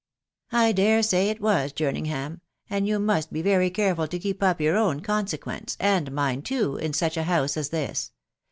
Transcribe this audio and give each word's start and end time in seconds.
"I 0.51 0.71
dare 0.71 1.03
say 1.03 1.29
it 1.29 1.39
was, 1.39 1.71
Jerningham,.... 1.71 2.41
and 2.71 2.87
you 2.87 2.97
must 2.97 3.31
be 3.31 3.43
very 3.43 3.69
careful 3.69 4.07
to 4.07 4.17
keep 4.17 4.41
up 4.41 4.59
your 4.59 4.75
own 4.75 5.01
consequence, 5.01 5.77
and 5.79 6.11
mine 6.11 6.41
too, 6.41 6.75
in 6.77 6.93
such 6.93 7.17
a 7.17 7.23
house 7.29 7.55
as 7.55 7.69
this. 7.69 8.11